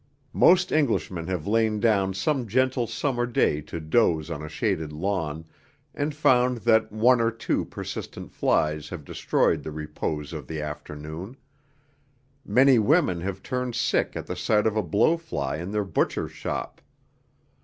Most 0.33 0.71
Englishmen 0.71 1.27
have 1.27 1.45
lain 1.45 1.79
down 1.79 2.15
some 2.15 2.47
gentle 2.47 2.87
summer 2.87 3.27
day 3.27 3.61
to 3.61 3.79
doze 3.79 4.31
on 4.31 4.41
a 4.41 4.49
shaded 4.49 4.91
lawn 4.91 5.45
and 5.93 6.15
found 6.15 6.57
that 6.65 6.91
one 6.91 7.21
or 7.21 7.29
two 7.29 7.65
persistent 7.65 8.31
flies 8.31 8.89
have 8.89 9.05
destroyed 9.05 9.61
the 9.61 9.69
repose 9.69 10.33
of 10.33 10.47
the 10.47 10.59
afternoon; 10.59 11.37
many 12.43 12.79
women 12.79 13.21
have 13.21 13.43
turned 13.43 13.75
sick 13.75 14.15
at 14.15 14.25
the 14.25 14.35
sight 14.35 14.65
of 14.65 14.75
a 14.75 14.81
blowfly 14.81 15.57
in 15.59 15.69
their 15.69 15.85
butcher's 15.85 16.31
shop. 16.31 16.81